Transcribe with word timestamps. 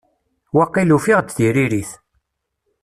Waqil 0.55 0.89
ufiɣ-d 0.97 1.29
tiririt. 1.31 1.91